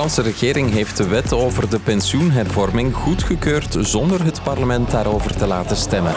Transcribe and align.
Franse 0.00 0.22
regering 0.22 0.72
heeft 0.72 0.96
de 0.96 1.06
wet 1.08 1.32
over 1.32 1.70
de 1.70 1.78
pensioenhervorming 1.78 2.94
goedgekeurd 2.94 3.76
zonder 3.80 4.24
het 4.24 4.42
parlement 4.42 4.90
daarover 4.90 5.36
te 5.36 5.46
laten 5.46 5.76
stemmen. 5.76 6.12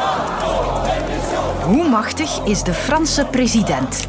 Hoe 1.65 1.89
machtig 1.89 2.39
is 2.45 2.63
de 2.63 2.73
Franse 2.73 3.25
president? 3.31 4.07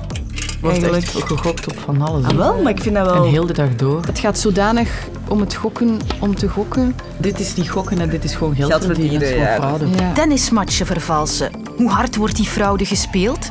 wordt 0.61 0.77
Eigenlijk- 0.77 1.05
echt 1.15 1.27
gegokt 1.27 1.67
op 1.67 1.79
van 1.79 2.03
alles. 2.03 2.25
Ah, 2.25 2.37
wel, 2.37 2.63
maar 2.63 2.73
ik 2.73 2.81
vind 2.81 2.95
dat 2.95 3.07
wel... 3.07 3.25
En 3.25 3.31
heel 3.31 3.47
de 3.47 3.53
dag 3.53 3.75
door. 3.77 4.05
Het 4.07 4.19
gaat 4.19 4.39
zodanig 4.39 5.09
om 5.29 5.41
het 5.41 5.55
gokken, 5.55 5.99
om 6.21 6.35
te 6.35 6.49
gokken. 6.49 6.97
Dit 7.17 7.41
is 7.41 7.55
niet 7.55 7.71
gokken 7.71 8.01
en 8.01 8.09
dit 8.09 8.25
is 8.25 8.35
gewoon 8.35 8.55
geld, 8.55 8.71
Geld 8.71 8.85
verdienen. 8.85 9.37
ja. 9.37 9.57
Ja. 9.99 10.13
Tennismatchen 10.13 10.87
vervalsen. 10.87 11.51
Hoe 11.77 11.91
hard 11.91 12.17
wordt 12.17 12.37
die 12.37 12.47
fraude 12.47 12.85
gespeeld? 12.85 13.49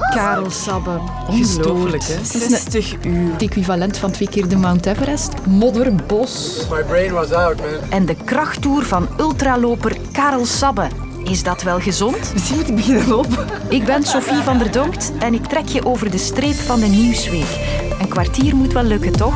Karel 0.00 0.50
Sabbe, 0.50 1.00
Ongelooflijk, 1.28 2.02
hè? 2.06 2.14
Het 2.14 2.34
is 2.34 2.48
60 2.48 2.94
uur. 3.04 3.32
het 3.32 3.42
equivalent 3.42 3.98
van 3.98 4.10
twee 4.10 4.28
keer 4.28 4.48
de 4.48 4.56
Mount 4.56 4.86
Everest. 4.86 5.32
Modder, 5.46 5.94
bos. 6.06 6.62
My 6.70 6.82
brain 6.82 7.12
was 7.12 7.32
out, 7.32 7.56
man. 7.56 7.90
En 7.90 8.06
de 8.06 8.14
krachttoer 8.24 8.84
van 8.84 9.08
ultraloper 9.18 9.96
Karel 10.12 10.44
Sabbe. 10.46 10.88
Is 11.24 11.42
dat 11.42 11.62
wel 11.62 11.80
gezond? 11.80 12.32
Misschien 12.32 12.56
moet 12.56 12.68
ik 12.68 12.76
beginnen 12.76 13.08
lopen. 13.08 13.46
Ik 13.68 13.84
ben 13.84 14.02
Sophie 14.04 14.42
van 14.42 14.58
der 14.58 14.70
Donkt 14.72 15.12
en 15.18 15.34
ik 15.34 15.46
trek 15.46 15.68
je 15.68 15.84
over 15.86 16.10
de 16.10 16.18
streep 16.18 16.54
van 16.54 16.80
de 16.80 16.86
Nieuwsweek. 16.86 17.58
Een 18.00 18.08
kwartier 18.08 18.56
moet 18.56 18.72
wel 18.72 18.84
lukken, 18.84 19.12
toch? 19.12 19.34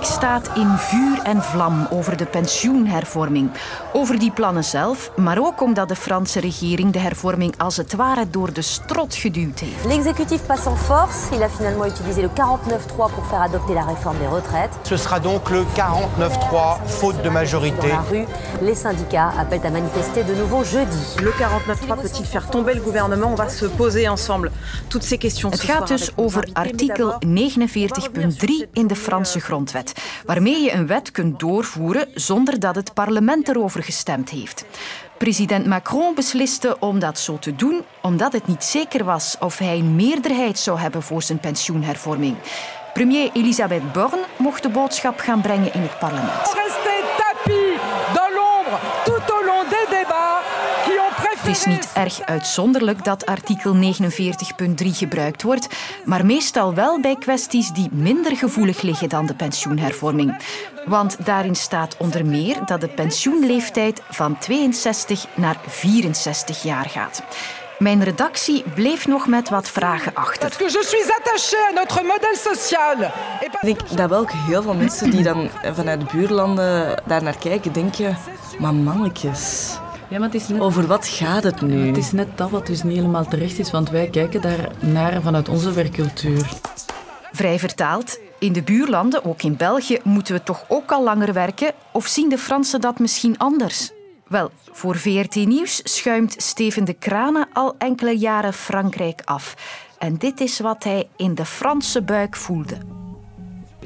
Frankrijk 0.00 0.44
staat 0.44 0.56
in 0.56 0.76
vuur 0.76 1.22
en 1.22 1.42
vlam 1.42 1.86
over 1.90 2.16
de 2.16 2.26
pensioenhervorming. 2.26 3.50
Over 3.92 4.18
die 4.18 4.30
plannen 4.30 4.64
zelf, 4.64 5.10
maar 5.16 5.38
ook 5.38 5.60
omdat 5.62 5.88
de 5.88 5.96
Franse 5.96 6.40
regering 6.40 6.92
de 6.92 6.98
hervorming 6.98 7.54
als 7.58 7.76
het 7.76 7.94
ware 7.94 8.30
door 8.30 8.52
de 8.52 8.62
strot 8.62 9.14
geduwd 9.14 9.58
heeft. 9.58 9.84
L'exécutif 9.84 10.46
passe 10.46 10.68
en 10.68 10.76
force. 10.76 11.34
Il 11.34 11.42
a 11.42 11.48
finalement 11.48 11.86
utilisé 11.86 12.20
le 12.20 12.28
49-3 12.28 12.96
pour 12.96 13.26
faire 13.28 13.40
adopter 13.42 13.74
la 13.74 13.84
réforme 13.84 14.18
des 14.18 14.28
retraites. 14.28 14.72
Ce 14.82 14.96
sera 14.96 15.20
donc 15.20 15.50
le 15.50 15.64
49-3, 15.74 16.86
faute 16.86 17.16
de 17.16 17.22
Dans 17.22 17.32
majorité. 17.32 17.88
la 17.88 18.04
rue, 18.10 18.26
les 18.60 18.74
syndicats 18.74 19.32
appellent 19.38 19.66
à 19.66 19.70
manifester 19.70 20.24
de 20.24 20.34
nouveau 20.34 20.64
jeudi. 20.64 20.98
Le 21.22 21.30
49.3 21.30 22.00
peut-il 22.00 22.26
faire 22.26 22.46
tomber 22.50 22.74
le 22.74 22.80
gouvernement 22.80 23.30
On 23.32 23.36
va 23.36 23.48
se 23.48 23.66
poser 23.66 24.08
ensemble 24.08 24.50
toutes 24.88 25.04
ces 25.04 25.18
questions. 25.18 25.50
Het 25.50 25.60
ce 25.60 25.66
gaat 25.66 25.86
soir 25.86 25.98
dus 25.98 26.10
over 26.16 26.48
artikel 26.52 27.16
Mais 27.26 27.54
d'abord, 27.56 28.00
49.3 28.34 28.68
in 28.72 28.86
de 28.86 28.94
Franse 28.94 29.40
grondwet, 29.40 29.89
waarmee 30.24 30.62
je 30.62 30.72
een 30.72 30.86
wet 30.86 31.10
kunt 31.10 31.40
doorvoeren 31.40 32.08
zonder 32.14 32.60
dat 32.60 32.74
het 32.74 32.94
parlement 32.94 33.48
erover 33.48 33.82
gestemd 33.82 34.30
heeft. 34.30 34.64
President 35.18 35.66
Macron 35.66 36.14
besliste 36.14 36.76
om 36.78 36.98
dat 36.98 37.18
zo 37.18 37.38
te 37.38 37.56
doen, 37.56 37.82
omdat 38.02 38.32
het 38.32 38.46
niet 38.46 38.64
zeker 38.64 39.04
was 39.04 39.36
of 39.40 39.58
hij 39.58 39.78
een 39.78 39.96
meerderheid 39.96 40.58
zou 40.58 40.78
hebben 40.78 41.02
voor 41.02 41.22
zijn 41.22 41.40
pensioenhervorming. 41.40 42.36
Premier 42.92 43.30
Elisabeth 43.32 43.92
Borne 43.92 44.24
mocht 44.36 44.62
de 44.62 44.68
boodschap 44.68 45.18
gaan 45.18 45.40
brengen 45.40 45.74
in 45.74 45.82
het 45.82 45.98
parlement. 45.98 46.89
Is 51.50 51.64
niet 51.64 51.88
erg 51.94 52.20
uitzonderlijk 52.20 53.04
dat 53.04 53.26
artikel 53.26 53.74
49.3 53.74 53.82
gebruikt 54.92 55.42
wordt, 55.42 55.66
maar 56.04 56.26
meestal 56.26 56.74
wel 56.74 57.00
bij 57.00 57.16
kwesties 57.18 57.70
die 57.70 57.88
minder 57.92 58.36
gevoelig 58.36 58.82
liggen 58.82 59.08
dan 59.08 59.26
de 59.26 59.34
pensioenhervorming. 59.34 60.36
Want 60.86 61.16
daarin 61.24 61.54
staat 61.54 61.96
onder 61.98 62.26
meer 62.26 62.56
dat 62.64 62.80
de 62.80 62.88
pensioenleeftijd 62.88 64.02
van 64.10 64.38
62 64.38 65.26
naar 65.34 65.56
64 65.66 66.62
jaar 66.62 66.84
gaat. 66.88 67.22
Mijn 67.78 68.04
redactie 68.04 68.64
bleef 68.74 69.06
nog 69.06 69.26
met 69.26 69.48
wat 69.48 69.68
vragen 69.68 70.14
achter. 70.14 70.40
Parce 70.48 70.56
que 70.58 70.64
je 70.72 70.84
suis 70.86 71.10
attachée 71.18 71.68
à 71.68 71.72
notre 71.72 72.02
modèle 72.02 72.36
social. 72.36 72.92
Et 73.40 73.50
pas- 73.50 73.60
Ik 73.62 73.76
denk 73.78 73.96
dat 73.96 74.08
wel 74.10 74.26
heel 74.28 74.62
veel 74.62 74.74
mensen 74.74 75.10
die 75.10 75.22
dan 75.22 75.50
vanuit 75.74 76.00
de 76.00 76.06
buurlanden 76.12 77.02
daar 77.06 77.22
naar 77.22 77.36
kijken, 77.38 77.72
denken... 77.72 78.16
Maar 78.58 78.74
mannetjes, 78.74 79.70
Ja, 80.10 80.18
maar 80.18 80.28
het 80.28 80.40
is, 80.40 80.48
net, 80.48 80.60
over 80.60 80.86
wat 80.86 81.06
gaat 81.06 81.42
het 81.42 81.60
nu? 81.60 81.86
het 81.86 81.96
is 81.96 82.12
net 82.12 82.38
dat 82.38 82.50
wat 82.50 82.66
dus 82.66 82.82
niet 82.82 82.96
helemaal 82.96 83.28
terecht 83.28 83.58
is, 83.58 83.70
want 83.70 83.90
wij 83.90 84.08
kijken 84.08 84.40
daar 84.40 84.70
naar 84.80 85.22
vanuit 85.22 85.48
onze 85.48 85.72
werkcultuur. 85.72 86.50
Vrij 87.32 87.58
vertaald, 87.58 88.20
in 88.38 88.52
de 88.52 88.62
buurlanden, 88.62 89.24
ook 89.24 89.42
in 89.42 89.56
België, 89.56 89.98
moeten 90.02 90.34
we 90.34 90.42
toch 90.42 90.64
ook 90.68 90.92
al 90.92 91.04
langer 91.04 91.32
werken? 91.32 91.72
Of 91.92 92.06
zien 92.06 92.28
de 92.28 92.38
Fransen 92.38 92.80
dat 92.80 92.98
misschien 92.98 93.38
anders? 93.38 93.90
Wel, 94.28 94.50
voor 94.72 94.96
VRT 94.96 95.34
Nieuws 95.34 95.80
schuimt 95.84 96.34
Steven 96.42 96.84
de 96.84 96.94
Kranen 96.94 97.48
al 97.52 97.74
enkele 97.78 98.18
jaren 98.18 98.52
Frankrijk 98.52 99.22
af. 99.24 99.54
En 99.98 100.16
dit 100.16 100.40
is 100.40 100.60
wat 100.60 100.84
hij 100.84 101.08
in 101.16 101.34
de 101.34 101.44
Franse 101.44 102.02
buik 102.02 102.36
voelde. 102.36 102.99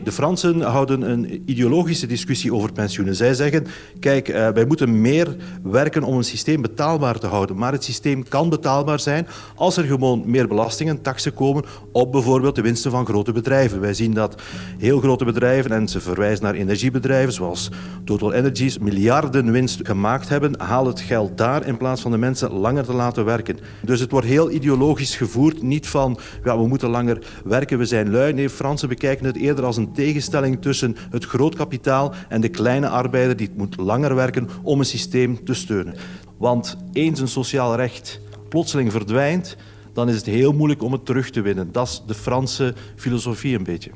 De 0.05 0.13
Fransen 0.13 0.61
houden 0.61 1.11
een 1.11 1.43
ideologische 1.47 2.07
discussie 2.07 2.55
over 2.55 2.73
pensioenen. 2.73 3.15
Zij 3.15 3.35
zeggen, 3.35 3.67
kijk, 4.01 4.29
eh, 4.29 4.49
wij 4.49 4.65
moeten 4.65 5.01
meer 5.01 5.37
werken 5.63 6.03
om 6.03 6.17
een 6.17 6.25
systeem 6.25 6.63
betaalbaar 6.63 7.19
te 7.19 7.27
houden. 7.27 7.57
Maar 7.57 7.73
het 7.73 7.85
systeem 7.85 8.29
kan 8.29 8.49
betaalbaar 8.49 9.01
zijn 9.01 9.27
als 9.55 9.77
er 9.77 9.85
gewoon 9.85 10.23
meer 10.27 10.49
belastingen, 10.49 11.03
taxen 11.03 11.35
komen 11.35 11.65
op 11.93 12.13
bijvoorbeeld 12.13 12.55
de 12.55 12.63
winsten 12.63 12.91
van 12.91 13.07
grote 13.07 13.33
bedrijven. 13.33 13.81
Wij 13.81 13.95
zien 13.95 14.15
dat 14.15 14.43
heel 14.79 15.01
grote 15.01 15.25
bedrijven, 15.25 15.71
en 15.71 15.89
ze 15.89 16.01
verwijzen 16.01 16.45
naar 16.45 16.55
energiebedrijven 16.55 17.33
zoals 17.33 17.71
Total 18.05 18.33
Energies, 18.33 18.79
miljarden 18.79 19.53
winst 19.53 19.81
gemaakt 19.83 20.29
hebben. 20.29 20.61
Haal 20.61 20.87
het 20.87 21.01
geld 21.01 21.39
daar 21.39 21.67
in 21.67 21.77
plaats 21.77 22.01
van 22.01 22.11
de 22.11 22.19
mensen 22.19 22.53
langer 22.53 22.85
te 22.85 22.93
laten 22.93 23.25
werken. 23.25 23.59
Dus 23.83 24.01
het 24.01 24.11
wordt 24.11 24.27
heel 24.27 24.51
ideologisch 24.51 25.17
gevoerd. 25.17 25.63
Niet 25.63 25.89
van, 25.89 26.19
ja, 26.45 26.59
we 26.59 26.67
moeten 26.67 26.89
langer 26.89 27.19
werken, 27.45 27.79
we 27.79 27.85
zijn 27.85 28.11
lui. 28.11 28.33
Nee, 28.33 28.51
Fransen 28.51 28.89
bekijken 28.89 29.27
het 29.27 29.37
eerder 29.37 29.65
als 29.65 29.77
een 29.77 29.93
tegenstelling 29.95 30.63
tussen 30.63 30.97
het 31.11 31.25
groot 31.25 31.55
kapitaal 31.55 32.15
en 32.29 32.41
de 32.41 32.49
kleine 32.49 32.89
arbeider 32.89 33.37
die 33.37 33.51
moet 33.57 33.77
langer 33.77 34.15
werken 34.15 34.49
om 34.63 34.79
een 34.79 34.85
systeem 34.85 35.45
te 35.45 35.55
steunen. 35.55 35.95
Want 36.37 36.77
eens 36.93 37.21
een 37.21 37.29
sociaal 37.29 37.77
recht 37.77 38.21
plotseling 38.49 38.93
verdwijnt, 38.93 39.57
dan 39.93 40.09
is 40.09 40.17
het 40.17 40.27
heel 40.27 40.53
moeilijk 40.53 40.83
om 40.83 40.93
het 40.93 41.07
terug 41.07 41.31
te 41.31 41.41
winnen. 41.41 41.73
Dat 41.73 41.89
is 41.89 42.03
de 42.07 42.15
Franse 42.15 42.75
filosofie 42.97 43.57
een 43.57 43.65
beetje. 43.65 43.91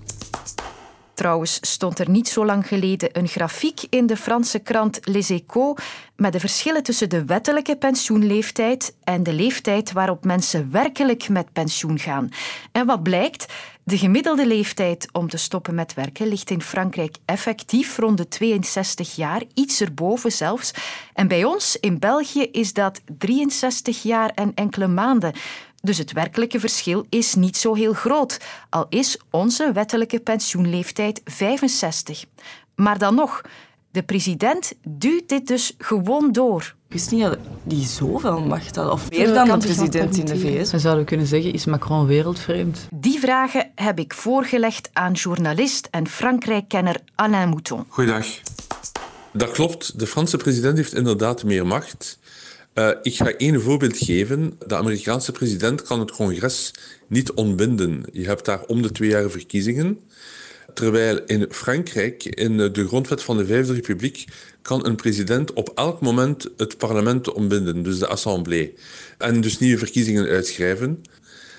Trouwens 1.19 1.59
stond 1.61 1.99
er 1.99 2.11
niet 2.11 2.29
zo 2.29 2.45
lang 2.45 2.67
geleden 2.67 3.09
een 3.13 3.29
grafiek 3.29 3.81
in 3.91 4.07
de 4.07 4.17
Franse 4.17 4.59
krant 4.59 4.99
Les 5.03 5.31
Échos 5.31 5.81
met 6.17 6.33
de 6.33 6.41
verschillen 6.41 6.83
tussen 6.83 7.09
de 7.09 7.25
wettelijke 7.25 7.77
pensioenleeftijd 7.77 8.95
en 9.05 9.23
de 9.23 9.33
leeftijd 9.33 9.93
waarop 9.93 10.25
mensen 10.25 10.71
werkelijk 10.71 11.29
met 11.29 11.53
pensioen 11.53 11.99
gaan. 11.99 12.29
En 12.73 12.87
wat 12.87 13.03
blijkt? 13.03 13.53
De 13.89 13.99
gemiddelde 13.99 14.47
leeftijd 14.47 15.09
om 15.13 15.29
te 15.29 15.37
stoppen 15.37 15.75
met 15.75 15.95
werken 15.95 16.27
ligt 16.27 16.51
in 16.51 16.63
Frankrijk 16.63 17.17
effectief 17.25 17.99
rond 17.99 18.17
de 18.17 18.29
62 18.29 19.17
jaar, 19.17 19.43
iets 19.55 19.81
erboven 19.81 20.33
zelfs. 20.33 20.71
En 21.15 21.29
bij 21.29 21.45
ons 21.45 21.77
in 21.81 21.99
België 21.99 22.43
is 22.43 22.73
dat 22.73 23.01
63 23.19 24.03
jaar 24.03 24.31
en 24.35 24.55
enkele 24.55 24.87
maanden. 24.87 25.33
Dus 25.83 25.99
het 25.99 26.13
werkelijke 26.13 26.61
verschil 26.61 27.07
is 27.09 27.35
niet 27.35 27.57
zo 27.57 27.75
heel 27.75 27.93
groot, 27.93 28.41
al 28.71 28.87
is 28.89 29.19
onze 29.31 29.73
wettelijke 29.73 30.21
pensioenleeftijd 30.21 31.21
65. 31.25 32.25
Maar 32.75 32.99
dan 32.99 33.15
nog, 33.15 33.43
de 33.91 34.03
president 34.03 34.73
duwt 34.89 35.29
dit 35.29 35.47
dus 35.47 35.75
gewoon 35.79 36.33
door. 36.33 36.77
Ik 36.89 36.95
wist 36.95 37.11
niet 37.11 37.23
dat 37.23 37.39
die 37.65 37.87
zoveel 37.87 38.41
macht 38.41 38.77
had. 38.77 38.91
Of 38.91 39.11
meer 39.11 39.35
dan 39.35 39.49
de 39.49 39.67
president 39.67 40.17
in 40.17 40.25
de 40.25 40.39
VS. 40.39 40.71
Dan 40.71 40.81
zouden 40.81 41.03
we 41.03 41.09
kunnen 41.09 41.27
zeggen, 41.27 41.53
is 41.53 41.65
Macron 41.65 42.07
wereldvreemd? 42.07 42.87
Die 42.95 43.19
vragen 43.19 43.71
heb 43.75 43.99
ik 43.99 44.15
voorgelegd 44.15 44.91
aan 44.93 45.13
journalist 45.13 45.89
en 45.91 46.09
Frankrijk-kenner 46.09 46.97
Alain 47.15 47.49
Mouton. 47.49 47.85
Goeiedag. 47.89 48.27
Dat 49.33 49.51
klopt, 49.51 49.99
de 49.99 50.07
Franse 50.07 50.37
president 50.37 50.77
heeft 50.77 50.95
inderdaad 50.95 51.45
meer 51.45 51.67
macht. 51.67 52.19
Uh, 52.75 52.91
ik 53.03 53.17
ga 53.17 53.33
één 53.33 53.63
voorbeeld 53.63 53.97
geven. 53.97 54.59
De 54.67 54.77
Amerikaanse 54.77 55.33
president 55.33 55.83
kan 55.83 56.01
het 56.01 56.11
congres 56.11 56.75
niet 57.07 57.33
ontbinden. 57.33 58.05
Je 58.13 58.27
hebt 58.27 58.45
daar 58.45 58.65
om 58.67 58.83
de 58.83 58.91
twee 58.91 59.09
jaar 59.09 59.31
verkiezingen. 59.31 60.01
Terwijl 60.75 61.21
in 61.27 61.47
Frankrijk, 61.51 62.25
in 62.25 62.57
de 62.57 62.87
grondwet 62.87 63.23
van 63.23 63.37
de 63.37 63.47
Vijfde 63.47 63.73
Republiek, 63.73 64.27
kan 64.69 64.87
een 64.87 64.97
president 64.97 65.53
op 65.53 65.73
elk 65.75 66.01
moment 66.01 66.49
het 66.57 66.77
parlement 66.77 67.33
ontbinden, 67.33 67.83
dus 67.83 67.99
de 67.99 68.07
assemblée. 68.07 68.75
En 69.19 69.41
dus 69.41 69.59
nieuwe 69.59 69.79
verkiezingen 69.79 70.29
uitschrijven. 70.29 71.03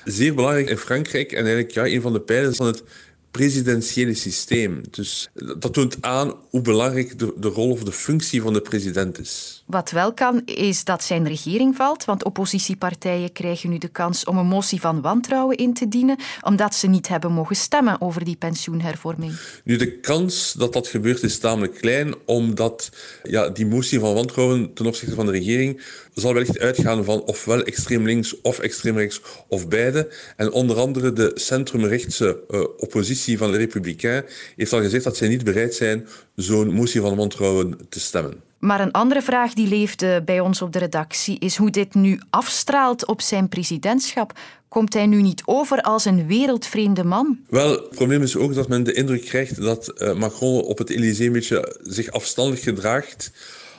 Zeer 0.03 0.35
belangrijk 0.35 0.69
in 0.69 0.77
Frankrijk 0.77 1.31
en 1.31 1.45
eigenlijk 1.45 1.71
ja, 1.71 1.85
een 1.85 2.01
van 2.01 2.13
de 2.13 2.21
pijlers 2.21 2.57
van 2.57 2.65
het 2.65 2.83
presidentiële 3.31 4.13
systeem. 4.13 4.81
Dus 4.91 5.29
dat 5.33 5.73
toont 5.73 5.97
aan 6.01 6.33
hoe 6.49 6.61
belangrijk 6.61 7.19
de, 7.19 7.33
de 7.37 7.47
rol 7.47 7.71
of 7.71 7.83
de 7.83 7.91
functie 7.91 8.41
van 8.41 8.53
de 8.53 8.61
president 8.61 9.19
is. 9.19 9.63
Wat 9.65 9.91
wel 9.91 10.13
kan, 10.13 10.41
is 10.45 10.83
dat 10.83 11.03
zijn 11.03 11.27
regering 11.27 11.75
valt, 11.75 12.05
want 12.05 12.23
oppositiepartijen 12.23 13.31
krijgen 13.31 13.69
nu 13.69 13.77
de 13.77 13.87
kans 13.87 14.23
om 14.23 14.37
een 14.37 14.45
motie 14.45 14.79
van 14.79 15.01
wantrouwen 15.01 15.57
in 15.57 15.73
te 15.73 15.87
dienen, 15.87 16.17
omdat 16.41 16.75
ze 16.75 16.87
niet 16.87 17.07
hebben 17.07 17.31
mogen 17.31 17.55
stemmen 17.55 18.01
over 18.01 18.23
die 18.23 18.35
pensioenhervorming. 18.35 19.33
Nu, 19.63 19.75
de 19.75 19.99
kans 19.99 20.53
dat 20.53 20.73
dat 20.73 20.87
gebeurt 20.87 21.23
is 21.23 21.37
tamelijk 21.37 21.73
klein, 21.73 22.13
omdat 22.25 22.89
ja, 23.23 23.49
die 23.49 23.65
motie 23.65 23.99
van 23.99 24.13
wantrouwen 24.13 24.73
ten 24.73 24.85
opzichte 24.85 25.15
van 25.15 25.25
de 25.25 25.31
regering 25.31 25.81
zal 26.13 26.33
wellicht 26.33 26.59
uitgaan 26.59 27.03
van 27.03 27.23
ofwel 27.23 27.63
extreem 27.63 28.05
links 28.05 28.41
of 28.41 28.59
extreem 28.59 28.97
rechts 28.97 29.21
of 29.47 29.67
beide. 29.67 30.13
En 30.35 30.51
onder 30.51 30.77
andere 30.77 31.13
de 31.13 31.31
centrumrechtse 31.35 32.43
uh, 32.49 32.59
oppositie 32.77 33.18
van 33.25 33.51
de 33.51 33.57
Republikein 33.57 34.23
heeft 34.55 34.73
al 34.73 34.81
gezegd 34.81 35.03
dat 35.03 35.17
zij 35.17 35.27
niet 35.27 35.43
bereid 35.43 35.75
zijn 35.75 36.07
zo'n 36.35 36.73
motie 36.73 37.01
van 37.01 37.15
wantrouwen 37.15 37.77
te 37.89 37.99
stemmen. 37.99 38.41
Maar 38.59 38.81
een 38.81 38.91
andere 38.91 39.21
vraag 39.21 39.53
die 39.53 39.67
leefde 39.67 40.21
bij 40.25 40.39
ons 40.39 40.61
op 40.61 40.73
de 40.73 40.79
redactie 40.79 41.39
is 41.39 41.55
hoe 41.55 41.69
dit 41.69 41.93
nu 41.93 42.19
afstraalt 42.29 43.05
op 43.05 43.21
zijn 43.21 43.49
presidentschap. 43.49 44.39
Komt 44.67 44.93
hij 44.93 45.05
nu 45.05 45.21
niet 45.21 45.41
over 45.45 45.81
als 45.81 46.05
een 46.05 46.27
wereldvreemde 46.27 47.03
man? 47.03 47.39
Wel, 47.49 47.71
het 47.71 47.89
probleem 47.89 48.21
is 48.21 48.35
ook 48.35 48.53
dat 48.53 48.67
men 48.67 48.83
de 48.83 48.93
indruk 48.93 49.25
krijgt 49.25 49.61
dat 49.61 49.93
uh, 49.97 50.13
Macron 50.13 50.61
op 50.61 50.77
het 50.77 50.89
Elysée 50.89 51.25
een 51.25 51.33
beetje 51.33 51.77
zich 51.81 52.11
afstandig 52.11 52.63
gedraagt 52.63 53.31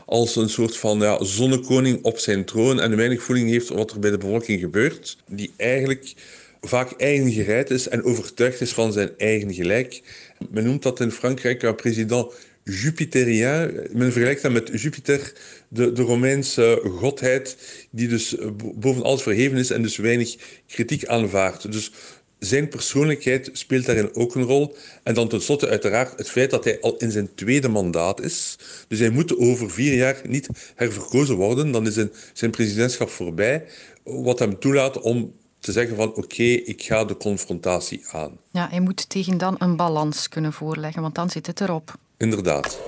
als 0.07 0.37
een 0.37 0.49
soort 0.49 0.77
van 0.77 0.99
ja, 0.99 1.25
zonnekoning 1.25 2.03
op 2.03 2.19
zijn 2.19 2.45
troon 2.45 2.81
en 2.81 2.97
weinig 2.97 3.23
voeling 3.23 3.49
heeft 3.49 3.69
wat 3.69 3.91
er 3.91 3.99
bij 3.99 4.11
de 4.11 4.19
bevolking 4.19 4.61
gebeurt, 4.61 5.17
die 5.29 5.53
eigenlijk 5.57 6.15
vaak 6.61 6.93
eigen 6.93 7.33
gereid 7.33 7.71
is 7.71 7.89
en 7.89 8.05
overtuigd 8.05 8.61
is 8.61 8.73
van 8.73 8.93
zijn 8.93 9.11
eigen 9.19 9.55
gelijk. 9.55 10.03
Men 10.51 10.65
noemt 10.65 10.83
dat 10.83 11.01
in 11.01 11.11
Frankrijk 11.11 11.62
een 11.62 11.75
president 11.75 12.33
Jupiteriaan. 12.65 13.73
Men 13.93 14.12
vergelijkt 14.12 14.43
dat 14.43 14.53
met 14.53 14.71
Jupiter, 14.83 15.33
de, 15.69 15.93
de 15.93 16.03
Romeinse 16.03 16.81
godheid, 16.85 17.57
die 17.91 18.09
dus 18.09 18.37
boven 18.75 19.03
alles 19.03 19.23
verheven 19.23 19.59
is 19.59 19.71
en 19.71 19.83
dus 19.83 19.97
weinig 19.97 20.37
kritiek 20.67 21.07
aanvaardt. 21.07 21.73
Dus 21.73 21.93
zijn 22.39 22.69
persoonlijkheid 22.69 23.51
speelt 23.53 23.87
daarin 23.87 24.15
ook 24.15 24.35
een 24.35 24.43
rol. 24.43 24.77
En 25.03 25.15
dan 25.15 25.29
tenslotte 25.29 25.69
uiteraard 25.69 26.19
het 26.19 26.31
feit 26.31 26.51
dat 26.51 26.65
hij 26.65 26.81
al 26.81 26.97
in 26.97 27.11
zijn 27.11 27.35
tweede 27.35 27.69
mandaat 27.69 28.21
is. 28.21 28.59
Dus 28.89 28.99
hij 28.99 29.11
moet 29.11 29.39
over 29.39 29.71
vier 29.71 29.95
jaar 29.95 30.21
niet 30.29 30.49
herverkozen 30.75 31.37
worden. 31.37 31.71
Dan 31.71 31.87
is 31.87 31.95
zijn, 31.95 32.12
zijn 32.33 32.51
presidentschap 32.51 33.11
voorbij. 33.11 33.65
Wat 34.05 34.39
hem 34.39 34.59
toelaat 34.59 35.01
om 35.01 35.35
te 35.61 35.73
zeggen 35.73 35.97
van 35.97 36.15
oké, 36.15 36.43
ik 36.43 36.83
ga 36.83 37.05
de 37.05 37.17
confrontatie 37.17 38.05
aan. 38.12 38.39
Ja, 38.51 38.69
hij 38.71 38.81
moet 38.81 39.09
tegen 39.09 39.39
dan 39.39 39.55
een 39.59 39.77
balans 39.77 40.29
kunnen 40.29 40.53
voorleggen, 40.53 41.03
want 41.03 41.15
dan 41.15 41.31
zit 41.31 41.47
het 41.47 41.61
erop. 41.61 41.95
Inderdaad. 42.17 42.81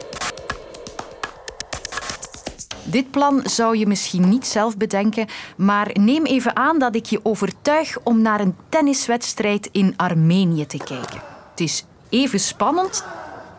Dit 2.85 3.11
plan 3.11 3.41
zou 3.45 3.77
je 3.77 3.87
misschien 3.87 4.29
niet 4.29 4.47
zelf 4.47 4.77
bedenken, 4.77 5.27
maar 5.57 5.91
neem 6.01 6.25
even 6.25 6.57
aan 6.57 6.79
dat 6.79 6.95
ik 6.95 7.07
je 7.07 7.21
overtuig 7.23 7.99
om 8.03 8.23
naar 8.23 8.41
een 8.41 8.57
tenniswedstrijd 8.69 9.69
in 9.73 9.95
Armenië 9.97 10.67
te 10.67 10.77
kijken. 10.77 11.21
Het 11.51 11.61
is 11.61 11.85
even 12.09 12.41
spannend, 12.41 13.05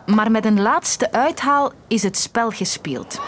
maar 0.06 0.30
met 0.30 0.44
een 0.44 0.60
laatste 0.60 1.12
uithaal 1.12 1.72
is 1.88 2.02
het 2.02 2.18
spel 2.18 2.50
gespeeld. 2.50 3.20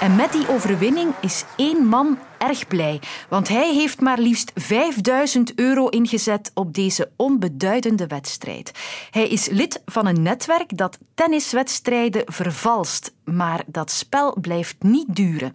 En 0.00 0.16
met 0.16 0.32
die 0.32 0.48
overwinning 0.48 1.14
is 1.20 1.44
één 1.56 1.86
man 1.86 2.18
erg 2.38 2.66
blij, 2.66 3.00
want 3.28 3.48
hij 3.48 3.74
heeft 3.74 4.00
maar 4.00 4.18
liefst 4.18 4.52
5000 4.54 5.54
euro 5.54 5.88
ingezet 5.88 6.50
op 6.54 6.74
deze 6.74 7.10
onbeduidende 7.16 8.06
wedstrijd. 8.06 8.72
Hij 9.10 9.28
is 9.28 9.48
lid 9.48 9.82
van 9.84 10.06
een 10.06 10.22
netwerk 10.22 10.76
dat 10.76 10.98
tenniswedstrijden 11.14 12.22
vervalst, 12.26 13.14
maar 13.24 13.64
dat 13.66 13.90
spel 13.90 14.36
blijft 14.40 14.76
niet 14.82 15.16
duren. 15.16 15.54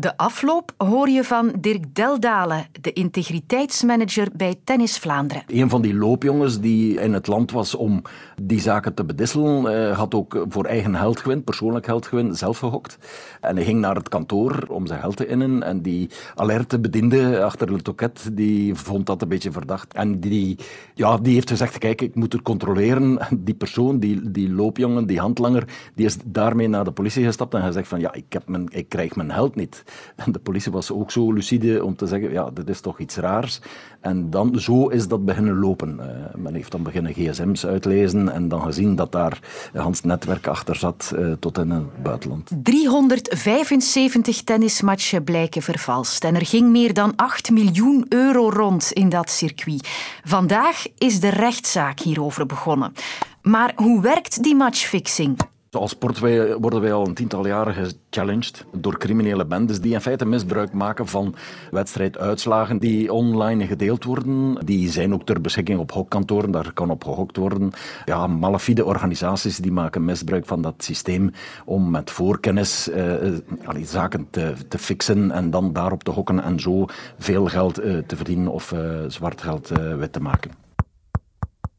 De 0.00 0.16
afloop 0.16 0.72
hoor 0.76 1.08
je 1.08 1.24
van 1.24 1.52
Dirk 1.60 1.94
Deldalen, 1.94 2.66
de 2.80 2.92
integriteitsmanager 2.92 4.28
bij 4.36 4.54
Tennis 4.64 4.98
Vlaanderen. 4.98 5.42
Een 5.46 5.70
van 5.70 5.82
die 5.82 5.94
loopjongens 5.94 6.60
die 6.60 7.00
in 7.00 7.12
het 7.12 7.26
land 7.26 7.50
was 7.50 7.74
om 7.74 8.02
die 8.42 8.60
zaken 8.60 8.94
te 8.94 9.04
bedisselen, 9.04 9.66
eh, 9.66 9.96
had 9.98 10.14
ook 10.14 10.44
voor 10.48 10.64
eigen 10.64 10.94
heldgewin, 10.94 11.44
persoonlijk 11.44 11.86
heldgewin, 11.86 12.34
zelf 12.34 12.58
gehokt. 12.58 12.98
En 13.40 13.56
hij 13.56 13.64
ging 13.64 13.80
naar 13.80 13.94
het 13.94 14.08
kantoor 14.08 14.64
om 14.68 14.86
zijn 14.86 15.00
geld 15.00 15.16
te 15.16 15.26
innen 15.26 15.62
en 15.62 15.82
die 15.82 16.07
alerte 16.34 16.80
bediende 16.80 17.44
achter 17.44 17.72
het 17.72 17.84
toket, 17.84 18.30
die 18.32 18.74
vond 18.74 19.06
dat 19.06 19.22
een 19.22 19.28
beetje 19.28 19.52
verdacht. 19.52 19.92
En 19.92 20.20
die, 20.20 20.58
ja, 20.94 21.16
die 21.16 21.34
heeft 21.34 21.50
gezegd, 21.50 21.78
kijk, 21.78 22.02
ik 22.02 22.14
moet 22.14 22.32
het 22.32 22.42
controleren. 22.42 23.18
Die 23.38 23.54
persoon, 23.54 23.98
die, 23.98 24.30
die 24.30 24.50
loopjongen, 24.50 25.06
die 25.06 25.20
handlanger, 25.20 25.64
die 25.94 26.06
is 26.06 26.16
daarmee 26.24 26.68
naar 26.68 26.84
de 26.84 26.92
politie 26.92 27.24
gestapt 27.24 27.54
en 27.54 27.62
gezegd 27.62 27.88
van, 27.88 28.00
ja, 28.00 28.14
ik, 28.14 28.24
heb 28.28 28.48
mijn, 28.48 28.66
ik 28.70 28.88
krijg 28.88 29.16
mijn 29.16 29.32
geld 29.32 29.54
niet. 29.54 29.84
En 30.16 30.32
de 30.32 30.38
politie 30.38 30.72
was 30.72 30.92
ook 30.92 31.10
zo 31.10 31.32
lucide 31.32 31.84
om 31.84 31.96
te 31.96 32.06
zeggen, 32.06 32.32
ja, 32.32 32.50
dit 32.50 32.68
is 32.68 32.80
toch 32.80 32.98
iets 32.98 33.16
raars. 33.16 33.60
En 34.00 34.30
dan, 34.30 34.58
zo 34.58 34.88
is 34.88 35.08
dat 35.08 35.24
beginnen 35.24 35.58
lopen. 35.58 35.98
Uh, 36.00 36.34
men 36.42 36.54
heeft 36.54 36.70
dan 36.70 36.82
beginnen 36.82 37.12
gsm's 37.12 37.66
uitlezen 37.66 38.28
en 38.28 38.48
dan 38.48 38.62
gezien 38.62 38.94
dat 38.94 39.12
daar 39.12 39.40
Hans 39.74 40.02
netwerk 40.02 40.46
achter 40.46 40.76
zat 40.76 41.12
uh, 41.18 41.32
tot 41.32 41.58
in 41.58 41.70
het 41.70 42.02
buitenland. 42.02 42.50
375 42.62 44.42
tennismatchen 44.42 45.24
blijken 45.24 45.62
en 45.98 46.34
er 46.34 46.46
ging 46.46 46.70
meer 46.70 46.94
dan 46.94 47.12
8 47.16 47.50
miljoen 47.50 48.06
euro 48.08 48.50
rond 48.50 48.92
in 48.92 49.08
dat 49.08 49.30
circuit. 49.30 49.88
Vandaag 50.24 50.86
is 50.98 51.20
de 51.20 51.28
rechtszaak 51.28 52.00
hierover 52.00 52.46
begonnen. 52.46 52.92
Maar 53.42 53.72
hoe 53.76 54.00
werkt 54.00 54.42
die 54.42 54.54
matchfixing? 54.54 55.38
Als 55.70 55.90
sport 55.90 56.18
worden 56.58 56.80
wij 56.80 56.92
al 56.92 57.06
een 57.06 57.14
tiental 57.14 57.46
jaren 57.46 57.74
gechallenged 57.74 58.64
door 58.72 58.98
criminele 58.98 59.46
bendes 59.46 59.80
die 59.80 59.92
in 59.92 60.00
feite 60.00 60.24
misbruik 60.24 60.72
maken 60.72 61.06
van 61.06 61.34
wedstrijduitslagen 61.70 62.78
die 62.78 63.12
online 63.12 63.66
gedeeld 63.66 64.04
worden. 64.04 64.58
Die 64.64 64.90
zijn 64.90 65.14
ook 65.14 65.26
ter 65.26 65.40
beschikking 65.40 65.78
op 65.78 65.92
hokkantoren, 65.92 66.50
daar 66.50 66.72
kan 66.72 66.90
op 66.90 67.04
gehokt 67.04 67.36
worden. 67.36 67.72
Ja, 68.04 68.26
malafide 68.26 68.84
organisaties 68.84 69.56
die 69.56 69.72
maken 69.72 70.04
misbruik 70.04 70.46
van 70.46 70.62
dat 70.62 70.74
systeem 70.78 71.30
om 71.64 71.90
met 71.90 72.10
voorkennis 72.10 72.90
eh, 72.90 73.14
allee, 73.64 73.84
zaken 73.84 74.26
te, 74.30 74.52
te 74.68 74.78
fixen 74.78 75.30
en 75.30 75.50
dan 75.50 75.72
daarop 75.72 76.04
te 76.04 76.10
hokken 76.10 76.42
en 76.42 76.60
zo 76.60 76.86
veel 77.18 77.46
geld 77.46 77.78
eh, 77.78 77.98
te 77.98 78.16
verdienen 78.16 78.52
of 78.52 78.72
uh, 78.72 78.80
zwart 79.08 79.42
geld 79.42 79.70
uh, 79.70 79.96
wit 79.96 80.12
te 80.12 80.20
maken. 80.20 80.50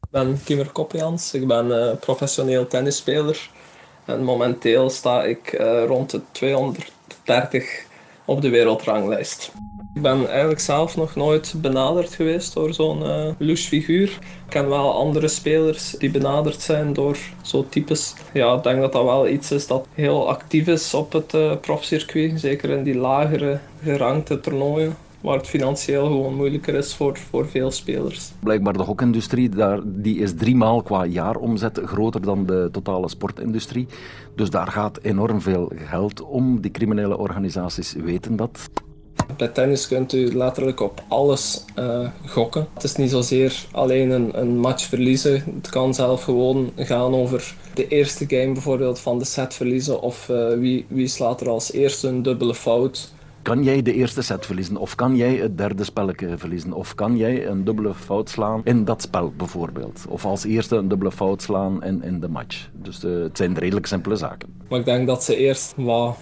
Ik 0.00 0.10
ben 0.10 0.38
Kimmer 0.44 0.70
Kopjans, 0.70 1.34
ik 1.34 1.46
ben 1.46 1.98
professioneel 1.98 2.66
tennisspeler. 2.66 3.50
En 4.10 4.24
momenteel 4.24 4.90
sta 4.90 5.24
ik 5.24 5.58
uh, 5.60 5.84
rond 5.84 6.10
de 6.10 6.20
230 6.32 7.84
op 8.24 8.42
de 8.42 8.48
wereldranglijst. 8.48 9.52
Ik 9.94 10.02
ben 10.02 10.28
eigenlijk 10.28 10.60
zelf 10.60 10.96
nog 10.96 11.14
nooit 11.14 11.54
benaderd 11.56 12.14
geweest 12.14 12.54
door 12.54 12.74
zo'n 12.74 13.36
uh, 13.40 13.56
figuur. 13.56 14.08
Ik 14.08 14.20
ken 14.48 14.68
wel 14.68 14.94
andere 14.94 15.28
spelers 15.28 15.90
die 15.90 16.10
benaderd 16.10 16.60
zijn 16.60 16.92
door 16.92 17.16
zo'n 17.42 17.68
types. 17.68 18.14
Ja, 18.32 18.54
ik 18.54 18.62
denk 18.62 18.80
dat 18.80 18.92
dat 18.92 19.04
wel 19.04 19.28
iets 19.28 19.50
is 19.50 19.66
dat 19.66 19.86
heel 19.94 20.28
actief 20.28 20.66
is 20.66 20.94
op 20.94 21.12
het 21.12 21.34
uh, 21.34 21.56
profcircuit. 21.60 22.40
Zeker 22.40 22.70
in 22.70 22.82
die 22.82 22.96
lagere 22.96 23.58
gerankte 23.82 24.40
toernooien 24.40 24.96
waar 25.20 25.36
het 25.36 25.46
financieel 25.46 26.06
gewoon 26.06 26.34
moeilijker 26.34 26.74
is 26.74 26.94
voor, 26.94 27.18
voor 27.30 27.48
veel 27.48 27.70
spelers. 27.70 28.32
Blijkbaar 28.40 28.72
de 28.72 28.82
hokindustrie, 28.82 29.48
daar, 29.48 29.80
die 29.84 30.18
is 30.18 30.34
driemaal 30.34 30.82
qua 30.82 31.04
jaaromzet 31.04 31.80
groter 31.84 32.22
dan 32.22 32.46
de 32.46 32.68
totale 32.72 33.08
sportindustrie. 33.08 33.86
Dus 34.34 34.50
daar 34.50 34.66
gaat 34.66 34.98
enorm 35.02 35.40
veel 35.40 35.72
geld 35.74 36.22
om. 36.22 36.60
Die 36.60 36.70
criminele 36.70 37.18
organisaties 37.18 37.92
weten 37.92 38.36
dat. 38.36 38.70
Bij 39.36 39.48
tennis 39.48 39.88
kunt 39.88 40.12
u 40.12 40.36
letterlijk 40.36 40.80
op 40.80 41.02
alles 41.08 41.64
uh, 41.78 42.08
gokken. 42.26 42.66
Het 42.74 42.82
is 42.82 42.96
niet 42.96 43.10
zozeer 43.10 43.66
alleen 43.72 44.10
een, 44.10 44.40
een 44.40 44.58
match 44.58 44.84
verliezen. 44.84 45.42
Het 45.56 45.68
kan 45.68 45.94
zelf 45.94 46.22
gewoon 46.22 46.70
gaan 46.76 47.14
over 47.14 47.54
de 47.74 47.88
eerste 47.88 48.24
game 48.28 48.52
bijvoorbeeld 48.52 48.98
van 48.98 49.18
de 49.18 49.24
set 49.24 49.54
verliezen. 49.54 50.00
Of 50.00 50.28
uh, 50.28 50.48
wie, 50.58 50.84
wie 50.88 51.08
slaat 51.08 51.40
er 51.40 51.48
als 51.48 51.72
eerste 51.72 52.08
een 52.08 52.22
dubbele 52.22 52.54
fout. 52.54 53.12
Kan 53.42 53.64
jij 53.64 53.82
de 53.82 53.92
eerste 53.92 54.22
set 54.22 54.46
verliezen? 54.46 54.76
Of 54.76 54.94
kan 54.94 55.16
jij 55.16 55.34
het 55.34 55.58
derde 55.58 55.84
spelletje 55.84 56.38
verliezen? 56.38 56.72
Of 56.72 56.94
kan 56.94 57.16
jij 57.16 57.46
een 57.46 57.64
dubbele 57.64 57.94
fout 57.94 58.30
slaan 58.30 58.60
in 58.64 58.84
dat 58.84 59.02
spel 59.02 59.32
bijvoorbeeld? 59.36 60.04
Of 60.08 60.24
als 60.24 60.44
eerste 60.44 60.76
een 60.76 60.88
dubbele 60.88 61.12
fout 61.12 61.42
slaan 61.42 61.84
in, 61.84 62.02
in 62.02 62.20
de 62.20 62.28
match? 62.28 62.68
Dus 62.72 63.04
uh, 63.04 63.22
het 63.22 63.36
zijn 63.36 63.58
redelijk 63.58 63.86
simpele 63.86 64.16
zaken. 64.16 64.48
Maar 64.68 64.78
ik 64.78 64.84
denk 64.84 65.06
dat 65.06 65.24
ze 65.24 65.36
eerst 65.36 65.72
wat 65.76 66.16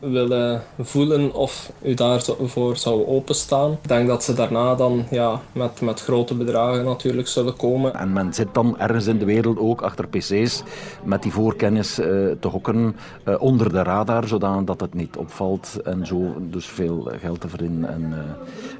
willen 0.00 0.62
voelen 0.78 1.34
of 1.34 1.72
u 1.82 1.94
daarvoor 1.94 2.76
zou 2.76 3.06
openstaan. 3.06 3.72
Ik 3.72 3.88
denk 3.88 4.08
dat 4.08 4.24
ze 4.24 4.34
daarna 4.34 4.74
dan 4.74 5.04
ja, 5.10 5.40
met, 5.52 5.80
met 5.80 6.00
grote 6.00 6.34
bedragen 6.34 6.84
natuurlijk 6.84 7.28
zullen 7.28 7.56
komen. 7.56 7.94
En 7.94 8.12
men 8.12 8.34
zit 8.34 8.54
dan 8.54 8.78
ergens 8.78 9.06
in 9.06 9.18
de 9.18 9.24
wereld 9.24 9.58
ook 9.58 9.82
achter 9.82 10.08
pc's 10.08 10.62
met 11.04 11.22
die 11.22 11.32
voorkennis 11.32 11.98
uh, 11.98 12.06
te 12.40 12.48
hokken 12.48 12.96
uh, 13.24 13.40
onder 13.40 13.72
de 13.72 13.82
radar, 13.82 14.28
zodat 14.28 14.80
het 14.80 14.94
niet 14.94 15.16
opvalt 15.16 15.80
en 15.84 16.06
zo 16.06 16.34
dus 16.38 16.66
veel 16.66 17.10
geld 17.20 17.40
te 17.40 17.48
verdienen 17.48 17.88
en 17.90 18.02
uh, 18.10 18.18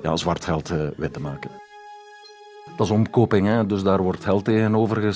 ja, 0.03 0.17
zwart 0.17 0.45
geld 0.45 0.73
wit 0.97 1.13
te 1.13 1.21
maken. 1.21 1.51
Dat 2.77 2.87
is 2.87 2.93
omkoping, 2.93 3.47
hè? 3.47 3.67
dus 3.67 3.83
daar 3.83 4.03
wordt 4.03 4.25
geld 4.25 4.45
tegenover 4.45 5.15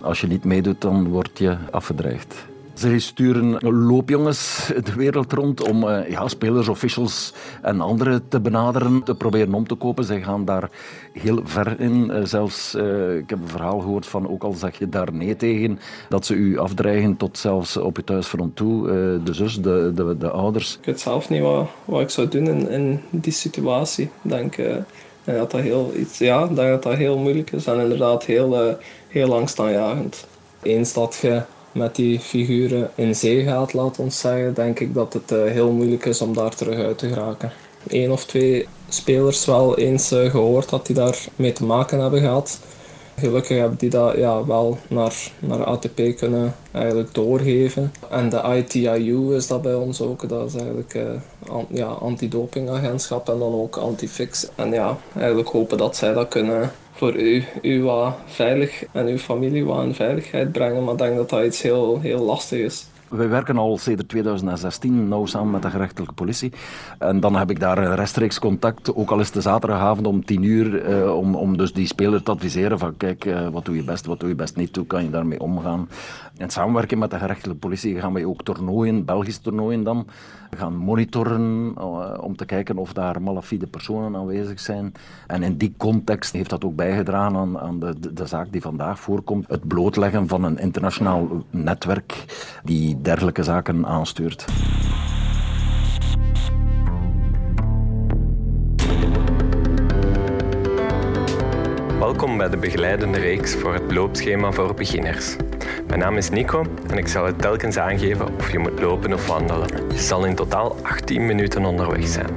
Als 0.00 0.20
je 0.20 0.26
niet 0.26 0.44
meedoet, 0.44 0.80
dan 0.80 1.08
word 1.08 1.38
je 1.38 1.56
afgedreigd. 1.70 2.34
Zij 2.78 2.98
sturen 2.98 3.58
loopjongens 3.86 4.70
de 4.84 4.94
wereld 4.96 5.32
rond 5.32 5.68
om 5.68 5.84
uh, 5.84 6.10
ja, 6.10 6.28
spelers, 6.28 6.68
officials 6.68 7.32
en 7.62 7.80
anderen 7.80 8.28
te 8.28 8.40
benaderen, 8.40 9.02
te 9.02 9.14
proberen 9.14 9.54
om 9.54 9.66
te 9.66 9.74
kopen. 9.74 10.04
Zij 10.04 10.22
gaan 10.22 10.44
daar 10.44 10.70
heel 11.12 11.40
ver 11.44 11.80
in. 11.80 12.10
Uh, 12.10 12.24
zelfs, 12.24 12.74
uh, 12.74 13.16
ik 13.16 13.30
heb 13.30 13.38
een 13.38 13.48
verhaal 13.48 13.78
gehoord 13.78 14.06
van, 14.06 14.28
ook 14.28 14.42
al 14.42 14.52
zeg 14.52 14.78
je 14.78 14.88
daar 14.88 15.12
nee 15.12 15.36
tegen, 15.36 15.78
dat 16.08 16.26
ze 16.26 16.34
u 16.34 16.58
afdreigen 16.58 17.16
tot 17.16 17.38
zelfs 17.38 17.76
op 17.76 17.96
je 17.96 18.04
thuisfront 18.04 18.56
toe. 18.56 18.86
de 19.24 19.32
zus, 19.32 19.60
de, 19.60 19.92
de, 19.94 20.16
de, 20.18 20.30
ouders. 20.30 20.76
Ik 20.80 20.86
weet 20.86 21.00
zelf 21.00 21.28
niet 21.28 21.42
wat, 21.84 22.00
ik 22.00 22.10
zou 22.10 22.28
doen 22.28 22.68
in, 22.68 23.00
die 23.10 23.32
situatie. 23.32 24.04
Ik 24.04 24.30
denk, 24.30 24.56
dat 25.24 25.50
dat 25.50 25.60
heel, 25.60 25.92
iets, 25.96 26.18
ja, 26.18 26.46
dat 26.46 26.82
dat 26.82 26.94
heel 26.94 27.18
moeilijk 27.18 27.52
is 27.52 27.66
en 27.66 27.80
inderdaad 27.80 28.24
heel, 28.24 28.78
heel 29.08 29.34
angstaanjagend. 29.34 30.26
Eens 30.62 30.92
dat 30.92 31.18
je 31.22 31.42
met 31.72 31.96
die 31.96 32.20
figuren 32.20 32.90
in 32.94 33.14
zee 33.14 33.44
gaat, 33.44 33.72
laat 33.72 33.98
ons 33.98 34.20
zeggen, 34.20 34.54
denk 34.54 34.80
ik 34.80 34.94
dat 34.94 35.12
het 35.12 35.32
uh, 35.32 35.44
heel 35.44 35.70
moeilijk 35.70 36.04
is 36.04 36.20
om 36.20 36.34
daar 36.34 36.54
terug 36.54 36.78
uit 36.78 36.98
te 36.98 37.08
geraken. 37.08 37.52
Eén 37.88 38.10
of 38.12 38.24
twee 38.24 38.68
spelers 38.88 39.44
wel 39.44 39.78
eens 39.78 40.12
uh, 40.12 40.30
gehoord 40.30 40.68
dat 40.68 40.86
die 40.86 40.96
daar 40.96 41.18
mee 41.36 41.52
te 41.52 41.64
maken 41.64 42.00
hebben 42.00 42.20
gehad. 42.20 42.60
Gelukkig 43.18 43.58
hebben 43.58 43.78
die 43.78 43.90
dat 43.90 44.16
ja, 44.16 44.46
wel 44.46 44.78
naar, 44.88 45.14
naar 45.38 45.64
ATP 45.64 46.00
kunnen 46.16 46.54
eigenlijk 46.72 47.14
doorgeven. 47.14 47.92
En 48.10 48.28
de 48.28 48.42
ITIU 48.56 49.34
is 49.34 49.46
dat 49.46 49.62
bij 49.62 49.74
ons 49.74 50.00
ook. 50.00 50.28
Dat 50.28 50.48
is 50.48 50.54
eigenlijk 50.54 50.94
uh, 50.94 51.02
an, 51.48 51.66
ja, 51.68 51.86
antidopingagentschap 51.86 53.28
en 53.28 53.38
dan 53.38 53.52
ook 53.52 53.76
antifix. 53.76 54.48
En 54.54 54.72
ja, 54.72 54.96
eigenlijk 55.16 55.48
hopen 55.48 55.78
dat 55.78 55.96
zij 55.96 56.12
dat 56.12 56.28
kunnen 56.28 56.70
voor 56.92 57.14
u, 57.14 57.44
u 57.62 57.88
veilig 58.26 58.84
en 58.92 59.06
uw 59.06 59.18
familie 59.18 59.64
wat 59.64 59.84
in 59.84 59.94
veiligheid 59.94 60.52
brengen. 60.52 60.84
Maar 60.84 60.92
ik 60.92 60.98
denk 60.98 61.16
dat 61.16 61.30
dat 61.30 61.44
iets 61.44 61.62
heel, 61.62 62.00
heel 62.00 62.24
lastig 62.24 62.58
is. 62.58 62.86
Wij 63.10 63.28
werken 63.28 63.58
al 63.58 63.78
sinds 63.78 64.02
2016 64.06 65.08
nauw 65.08 65.26
samen 65.26 65.50
met 65.50 65.62
de 65.62 65.70
gerechtelijke 65.70 66.14
politie. 66.14 66.52
En 66.98 67.20
dan 67.20 67.36
heb 67.36 67.50
ik 67.50 67.60
daar 67.60 67.94
rechtstreeks 67.94 68.38
contact, 68.38 68.94
ook 68.94 69.10
al 69.10 69.18
is 69.18 69.26
het 69.26 69.34
de 69.34 69.40
zaterdagavond 69.40 70.06
om 70.06 70.24
tien 70.24 70.42
uur, 70.42 70.84
eh, 70.84 71.16
om, 71.16 71.34
om 71.34 71.56
dus 71.56 71.72
die 71.72 71.86
speler 71.86 72.22
te 72.22 72.30
adviseren 72.30 72.78
van 72.78 72.96
kijk, 72.96 73.24
eh, 73.24 73.48
wat 73.48 73.64
doe 73.64 73.76
je 73.76 73.84
best, 73.84 74.06
wat 74.06 74.20
doe 74.20 74.28
je 74.28 74.34
best 74.34 74.56
niet, 74.56 74.76
hoe 74.76 74.86
kan 74.86 75.04
je 75.04 75.10
daarmee 75.10 75.40
omgaan. 75.40 75.88
In 76.36 76.50
samenwerking 76.50 77.00
met 77.00 77.10
de 77.10 77.18
gerechtelijke 77.18 77.60
politie 77.60 78.00
gaan 78.00 78.12
wij 78.12 78.24
ook 78.24 78.42
toernooien, 78.42 79.04
Belgische 79.04 79.40
toernooien 79.40 79.82
dan, 79.82 80.06
gaan 80.56 80.76
monitoren 80.76 81.74
uh, 81.78 82.14
om 82.20 82.36
te 82.36 82.44
kijken 82.44 82.78
of 82.78 82.92
daar 82.92 83.22
malafide 83.22 83.66
personen 83.66 84.16
aanwezig 84.16 84.60
zijn. 84.60 84.92
En 85.26 85.42
in 85.42 85.56
die 85.56 85.74
context 85.76 86.32
heeft 86.32 86.50
dat 86.50 86.64
ook 86.64 86.76
bijgedragen 86.76 87.36
aan, 87.36 87.58
aan 87.58 87.78
de, 87.78 87.98
de, 88.00 88.12
de, 88.12 88.26
zaak 88.26 88.52
die 88.52 88.60
vandaag 88.60 89.00
voorkomt. 89.00 89.48
Het 89.48 89.68
blootleggen 89.68 90.28
van 90.28 90.44
een 90.44 90.58
internationaal 90.58 91.44
netwerk 91.50 92.24
die 92.64 92.96
dergelijke 93.02 93.42
zaken 93.42 93.86
aanstuurt. 93.86 94.44
Welkom 101.98 102.36
bij 102.36 102.48
de 102.48 102.56
begeleidende 102.56 103.18
reeks 103.18 103.54
voor 103.54 103.74
het 103.74 103.92
loopschema 103.92 104.52
voor 104.52 104.74
beginners. 104.74 105.36
Mijn 105.86 106.00
naam 106.00 106.16
is 106.16 106.30
Nico 106.30 106.64
en 106.90 106.98
ik 106.98 107.08
zal 107.08 107.24
het 107.24 107.38
telkens 107.38 107.76
aangeven 107.76 108.34
of 108.36 108.52
je 108.52 108.58
moet 108.58 108.80
lopen 108.80 109.12
of 109.12 109.26
wandelen. 109.26 109.68
Je 109.92 109.98
zal 109.98 110.24
in 110.24 110.34
totaal 110.34 110.76
18 110.82 111.26
minuten 111.26 111.64
onderweg 111.64 112.08
zijn. 112.08 112.30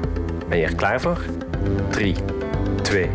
Ben 0.49 0.57
je 0.57 0.65
er 0.65 0.75
klaar 0.75 1.01
voor? 1.01 1.25
3, 1.89 2.15
2, 2.81 3.09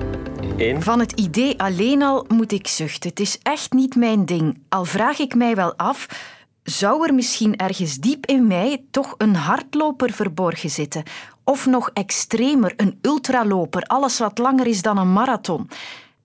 1. 0.56 0.82
Van 0.82 1.00
het 1.00 1.12
idee 1.12 1.60
alleen 1.60 2.02
al 2.02 2.24
moet 2.28 2.52
ik 2.52 2.66
zuchten. 2.66 3.10
Het 3.10 3.20
is 3.20 3.38
echt 3.42 3.72
niet 3.72 3.96
mijn 3.96 4.24
ding. 4.24 4.58
Al 4.68 4.84
vraag 4.84 5.18
ik 5.18 5.34
mij 5.34 5.54
wel 5.54 5.74
af, 5.76 6.06
zou 6.66 7.06
er 7.06 7.14
misschien 7.14 7.56
ergens 7.56 7.96
diep 7.96 8.26
in 8.26 8.46
mij 8.46 8.84
toch 8.90 9.14
een 9.18 9.34
hardloper 9.34 10.12
verborgen 10.12 10.70
zitten? 10.70 11.02
Of 11.44 11.66
nog 11.66 11.90
extremer, 11.92 12.72
een 12.76 12.98
ultraloper, 13.02 13.82
alles 13.82 14.18
wat 14.18 14.38
langer 14.38 14.66
is 14.66 14.82
dan 14.82 14.98
een 14.98 15.12
marathon? 15.12 15.68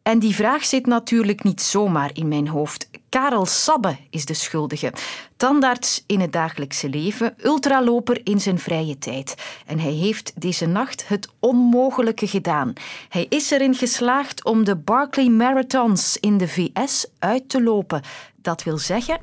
En 0.04 0.20
die 0.20 0.36
vraag 0.36 0.66
zit 0.66 0.86
natuurlijk 0.86 1.44
niet 1.44 1.62
zomaar 1.62 2.10
in 2.14 2.28
mijn 2.28 2.48
hoofd. 2.48 2.90
Karel 3.10 3.46
Sabbe 3.46 3.98
is 4.10 4.26
de 4.26 4.34
schuldige. 4.34 4.94
Tandarts 5.38 6.04
in 6.08 6.20
het 6.20 6.32
dagelijkse 6.32 6.90
leven, 6.90 7.34
ultraloper 7.44 8.22
in 8.24 8.42
zijn 8.42 8.60
vrije 8.60 8.98
tijd. 8.98 9.36
En 9.66 9.80
hij 9.80 9.92
heeft 9.92 10.42
deze 10.42 10.66
nacht 10.66 11.08
het 11.08 11.30
onmogelijke 11.40 12.28
gedaan. 12.28 12.74
Hij 13.10 13.26
is 13.30 13.52
erin 13.52 13.76
geslaagd 13.76 14.46
om 14.46 14.64
de 14.64 14.76
Barkley 14.76 15.30
Marathons 15.30 16.18
in 16.18 16.38
de 16.38 16.48
VS 16.48 17.06
uit 17.20 17.50
te 17.50 17.64
lopen. 17.64 18.02
Dat 18.36 18.64
wil 18.64 18.78
zeggen, 18.78 19.20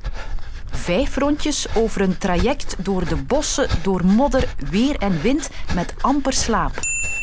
vijf 0.70 1.16
rondjes 1.16 1.66
over 1.74 2.00
een 2.00 2.18
traject 2.18 2.76
door 2.78 3.08
de 3.08 3.16
bossen, 3.16 3.68
door 3.82 4.04
modder, 4.04 4.54
weer 4.70 4.96
en 4.96 5.20
wind 5.20 5.48
met 5.74 5.94
amper 6.00 6.32
slaap. 6.32 6.72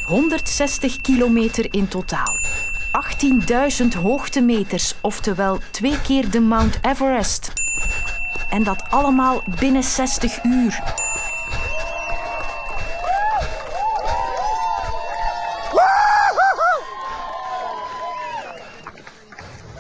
160 0.05 1.01
kilometer 1.01 1.73
in 1.73 1.87
totaal. 1.87 2.35
18.000 3.81 4.01
hoogtemeters, 4.01 4.95
oftewel 5.01 5.59
twee 5.71 6.01
keer 6.01 6.29
de 6.29 6.39
Mount 6.39 6.79
Everest. 6.81 7.53
En 8.49 8.63
dat 8.63 8.83
allemaal 8.89 9.43
binnen 9.59 9.83
60 9.83 10.43
uur. 10.43 10.83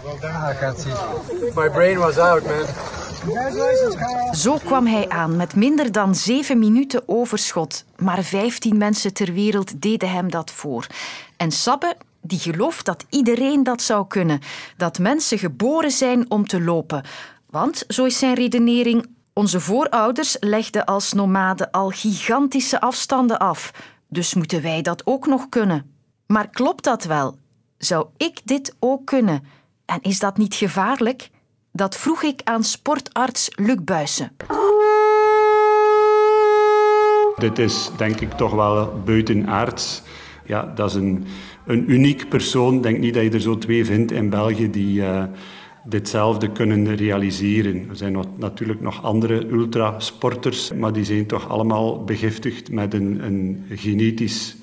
Well 0.03 0.17
done. 0.21 1.53
My 1.55 1.69
brain 1.69 1.97
was 1.97 2.17
out, 2.17 2.43
man. 2.43 2.84
Zo 4.31 4.57
kwam 4.57 4.85
hij 4.85 5.09
aan 5.09 5.35
met 5.35 5.55
minder 5.55 5.91
dan 5.91 6.15
zeven 6.15 6.59
minuten 6.59 7.03
overschot. 7.07 7.85
Maar 7.97 8.23
15 8.23 8.77
mensen 8.77 9.13
ter 9.13 9.33
wereld 9.33 9.81
deden 9.81 10.11
hem 10.11 10.31
dat 10.31 10.51
voor. 10.51 10.87
En 11.37 11.51
Sabbe 11.51 11.95
die 12.21 12.39
gelooft 12.39 12.85
dat 12.85 13.05
iedereen 13.09 13.63
dat 13.63 13.81
zou 13.81 14.07
kunnen. 14.07 14.39
Dat 14.77 14.99
mensen 14.99 15.37
geboren 15.37 15.91
zijn 15.91 16.31
om 16.31 16.47
te 16.47 16.61
lopen. 16.61 17.03
Want, 17.49 17.83
zo 17.87 18.05
is 18.05 18.19
zijn 18.19 18.33
redenering, 18.33 19.05
onze 19.33 19.59
voorouders 19.59 20.37
legden 20.39 20.85
als 20.85 21.13
nomaden 21.13 21.71
al 21.71 21.89
gigantische 21.89 22.81
afstanden 22.81 23.39
af. 23.39 23.71
Dus 24.07 24.33
moeten 24.33 24.61
wij 24.61 24.81
dat 24.81 25.05
ook 25.05 25.27
nog 25.27 25.49
kunnen. 25.49 25.95
Maar 26.27 26.49
klopt 26.49 26.83
dat 26.83 27.03
wel? 27.03 27.37
Zou 27.77 28.07
ik 28.17 28.41
dit 28.43 28.75
ook 28.79 29.05
kunnen? 29.05 29.43
En 29.85 30.01
is 30.01 30.19
dat 30.19 30.37
niet 30.37 30.55
gevaarlijk? 30.55 31.29
Dat 31.75 31.97
vroeg 31.97 32.23
ik 32.23 32.41
aan 32.43 32.63
sportarts 32.63 33.49
Luc 33.55 33.77
Buissen. 33.83 34.31
Dit 37.35 37.59
is 37.59 37.91
denk 37.97 38.19
ik 38.19 38.31
toch 38.31 38.53
wel 38.53 39.01
buitenaards. 39.05 40.01
Ja, 40.45 40.71
dat 40.75 40.89
is 40.89 40.95
een 40.95 41.25
een 41.65 41.91
uniek 41.91 42.29
persoon. 42.29 42.75
Ik 42.75 42.83
denk 42.83 42.99
niet 42.99 43.13
dat 43.13 43.23
je 43.23 43.29
er 43.29 43.41
zo 43.41 43.57
twee 43.57 43.85
vindt 43.85 44.11
in 44.11 44.29
België 44.29 44.69
die 44.69 45.01
uh, 45.01 45.23
ditzelfde 45.83 46.51
kunnen 46.51 46.95
realiseren. 46.95 47.89
Er 47.89 47.95
zijn 47.95 48.17
natuurlijk 48.37 48.81
nog 48.81 49.03
andere 49.03 49.47
ultrasporters, 49.47 50.73
maar 50.73 50.93
die 50.93 51.05
zijn 51.05 51.25
toch 51.25 51.49
allemaal 51.49 52.03
begiftigd 52.03 52.71
met 52.71 52.93
een, 52.93 53.25
een 53.25 53.65
genetisch 53.69 54.55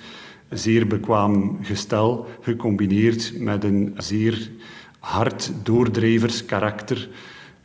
zeer 0.51 0.87
bekwaam 0.87 1.59
gestel, 1.63 2.27
gecombineerd 2.41 3.33
met 3.39 3.65
een 3.65 3.95
zeer 3.97 4.51
hard 5.03 5.53
doordrijverskarakter. 5.63 7.09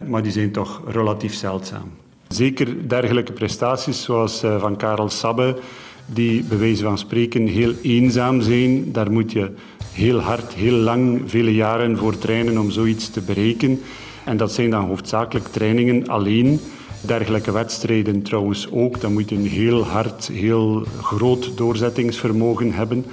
Maar 0.07 0.23
die 0.23 0.31
zijn 0.31 0.51
toch 0.51 0.81
relatief 0.87 1.33
zeldzaam. 1.33 1.91
Zeker 2.27 2.87
dergelijke 2.89 3.31
prestaties 3.31 4.03
zoals 4.03 4.43
uh, 4.43 4.59
van 4.59 4.77
Karel 4.77 5.09
Sabbe 5.09 5.59
die 6.05 6.43
bij 6.43 6.57
wijze 6.57 6.83
van 6.83 6.97
spreken 6.97 7.47
heel 7.47 7.73
eenzaam 7.81 8.41
zijn. 8.41 8.91
Daar 8.91 9.11
moet 9.11 9.31
je 9.31 9.51
heel 9.91 10.19
hard, 10.19 10.53
heel 10.53 10.77
lang, 10.77 11.21
vele 11.25 11.53
jaren 11.53 11.97
voor 11.97 12.17
trainen 12.17 12.57
om 12.57 12.71
zoiets 12.71 13.09
te 13.09 13.21
bereiken. 13.21 13.81
En 14.25 14.37
dat 14.37 14.53
zijn 14.53 14.69
dan 14.69 14.85
hoofdzakelijk 14.85 15.47
trainingen 15.47 16.07
alleen. 16.07 16.59
Dergelijke 17.01 17.51
wedstrijden 17.51 18.21
trouwens 18.21 18.71
ook. 18.71 19.01
Dan 19.01 19.13
moet 19.13 19.29
je 19.29 19.35
een 19.35 19.47
heel 19.47 19.85
hard, 19.85 20.27
heel 20.27 20.85
groot 21.01 21.57
doorzettingsvermogen 21.57 22.71
hebben 22.71 23.05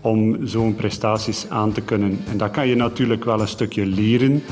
om 0.00 0.46
zo'n 0.46 0.74
prestaties 0.74 1.46
aan 1.48 1.72
te 1.72 1.80
kunnen. 1.80 2.18
En 2.30 2.36
dat 2.36 2.50
kan 2.50 2.68
je 2.68 2.74
natuurlijk 2.74 3.24
wel 3.24 3.40
een 3.40 3.48
stukje 3.48 3.86
leren. 3.86 4.42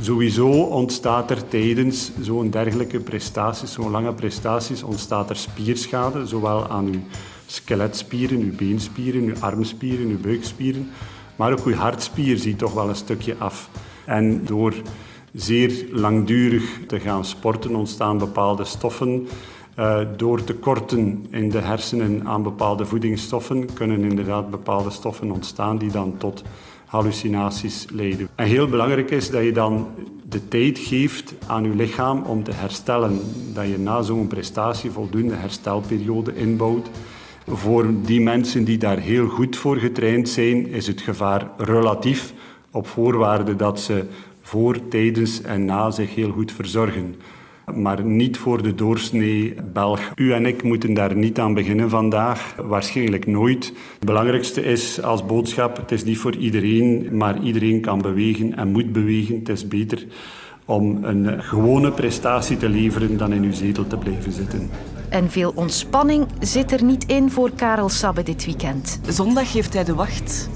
Sowieso 0.00 0.48
ontstaat 0.48 1.30
er 1.30 1.48
tijdens 1.48 2.10
zo'n 2.20 2.50
dergelijke 2.50 3.00
prestaties, 3.00 3.72
zo'n 3.72 3.90
lange 3.90 4.12
prestaties, 4.12 4.82
ontstaat 4.82 5.30
er 5.30 5.36
spierschade, 5.36 6.26
zowel 6.26 6.68
aan 6.68 6.86
uw 6.86 7.00
skeletspieren, 7.46 8.40
uw 8.40 8.54
beenspieren, 8.54 9.22
uw 9.22 9.36
armspieren, 9.40 10.06
uw 10.06 10.20
buikspieren. 10.20 10.90
Maar 11.36 11.52
ook 11.52 11.64
uw 11.64 11.74
hartspier 11.74 12.38
ziet 12.38 12.58
toch 12.58 12.72
wel 12.72 12.88
een 12.88 12.94
stukje 12.94 13.36
af. 13.38 13.70
En 14.04 14.44
door 14.44 14.74
zeer 15.32 15.86
langdurig 15.90 16.80
te 16.86 17.00
gaan 17.00 17.24
sporten 17.24 17.74
ontstaan 17.74 18.18
bepaalde 18.18 18.64
stoffen. 18.64 19.28
Uh, 19.78 19.98
door 20.16 20.44
tekorten 20.44 21.26
in 21.30 21.50
de 21.50 21.58
hersenen 21.58 22.26
aan 22.26 22.42
bepaalde 22.42 22.84
voedingsstoffen 22.86 23.74
kunnen 23.74 24.04
inderdaad 24.04 24.50
bepaalde 24.50 24.90
stoffen 24.90 25.30
ontstaan 25.30 25.78
die 25.78 25.90
dan 25.90 26.14
tot 26.18 26.42
hallucinaties 26.86 27.86
leiden. 27.90 28.28
En 28.34 28.46
heel 28.46 28.68
belangrijk 28.68 29.10
is 29.10 29.30
dat 29.30 29.42
je 29.42 29.52
dan 29.52 29.88
de 30.28 30.48
tijd 30.48 30.78
geeft 30.78 31.34
aan 31.46 31.64
je 31.64 31.74
lichaam 31.74 32.22
om 32.22 32.42
te 32.42 32.52
herstellen. 32.52 33.20
Dat 33.54 33.66
je 33.68 33.78
na 33.78 34.02
zo'n 34.02 34.26
prestatie 34.26 34.90
voldoende 34.90 35.34
herstelperiode 35.34 36.34
inbouwt. 36.36 36.90
Voor 37.46 37.86
die 38.02 38.20
mensen 38.20 38.64
die 38.64 38.78
daar 38.78 38.98
heel 38.98 39.28
goed 39.28 39.56
voor 39.56 39.76
getraind 39.76 40.28
zijn, 40.28 40.66
is 40.68 40.86
het 40.86 41.00
gevaar 41.00 41.50
relatief 41.56 42.32
op 42.70 42.86
voorwaarde 42.86 43.56
dat 43.56 43.80
ze 43.80 44.04
voor, 44.42 44.88
tijdens 44.88 45.42
en 45.42 45.64
na 45.64 45.90
zich 45.90 46.14
heel 46.14 46.30
goed 46.30 46.52
verzorgen. 46.52 47.14
Maar 47.74 48.04
niet 48.04 48.36
voor 48.36 48.62
de 48.62 48.74
doorsnee 48.74 49.54
Belg. 49.72 50.12
U 50.14 50.32
en 50.32 50.46
ik 50.46 50.62
moeten 50.62 50.94
daar 50.94 51.16
niet 51.16 51.38
aan 51.38 51.54
beginnen 51.54 51.90
vandaag. 51.90 52.54
Waarschijnlijk 52.62 53.26
nooit. 53.26 53.64
Het 53.94 54.04
belangrijkste 54.04 54.62
is 54.62 55.02
als 55.02 55.26
boodschap, 55.26 55.76
het 55.76 55.92
is 55.92 56.04
niet 56.04 56.18
voor 56.18 56.36
iedereen, 56.36 57.08
maar 57.16 57.42
iedereen 57.42 57.80
kan 57.80 58.02
bewegen 58.02 58.56
en 58.56 58.68
moet 58.68 58.92
bewegen. 58.92 59.38
Het 59.38 59.48
is 59.48 59.68
beter 59.68 60.06
om 60.64 61.04
een 61.04 61.42
gewone 61.42 61.90
prestatie 61.90 62.56
te 62.56 62.68
leveren 62.68 63.16
dan 63.16 63.32
in 63.32 63.42
uw 63.42 63.52
zetel 63.52 63.86
te 63.86 63.96
blijven 63.96 64.32
zitten. 64.32 64.70
En 65.08 65.30
veel 65.30 65.52
ontspanning 65.54 66.26
zit 66.40 66.72
er 66.72 66.84
niet 66.84 67.04
in 67.04 67.30
voor 67.30 67.50
Karel 67.50 67.88
Sabbe 67.88 68.22
dit 68.22 68.44
weekend. 68.44 69.00
Zondag 69.08 69.52
heeft 69.52 69.74
hij 69.74 69.84
de 69.84 69.94
wacht. 69.94 70.48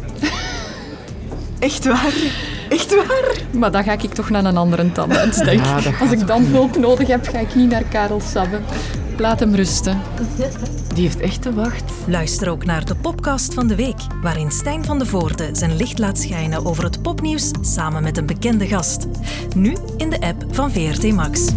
Echt 1.58 1.84
waar? 1.84 2.54
Echt 2.68 2.94
waar? 2.94 3.36
Maar 3.50 3.70
dan 3.70 3.84
ga 3.84 3.92
ik 3.92 4.14
toch 4.14 4.30
naar 4.30 4.44
een 4.44 4.56
andere 4.56 4.92
tandarts, 4.92 5.38
denk 5.38 5.60
ik. 5.60 6.00
Als 6.00 6.10
ik 6.10 6.26
dan 6.26 6.44
hulp 6.44 6.78
nodig 6.78 7.08
heb, 7.08 7.28
ga 7.28 7.38
ik 7.38 7.54
niet 7.54 7.70
naar 7.70 7.84
Karel 7.84 8.20
Sabbe. 8.20 8.60
Laat 9.18 9.40
hem 9.40 9.54
rusten. 9.54 10.00
Die 10.94 11.04
heeft 11.04 11.20
echt 11.20 11.42
te 11.42 11.54
wacht. 11.54 11.92
Luister 12.06 12.50
ook 12.50 12.64
naar 12.64 12.84
de 12.84 12.94
podcast 12.94 13.54
van 13.54 13.66
de 13.66 13.74
week, 13.74 14.00
waarin 14.22 14.50
Stijn 14.50 14.84
van 14.84 14.98
de 14.98 15.06
Voorde 15.06 15.48
zijn 15.52 15.76
licht 15.76 15.98
laat 15.98 16.18
schijnen 16.18 16.66
over 16.66 16.84
het 16.84 17.02
popnieuws 17.02 17.50
samen 17.60 18.02
met 18.02 18.16
een 18.16 18.26
bekende 18.26 18.66
gast. 18.66 19.06
Nu 19.54 19.76
in 19.96 20.10
de 20.10 20.20
app 20.20 20.44
van 20.50 20.70
VRT 20.70 21.12
Max. 21.12 21.48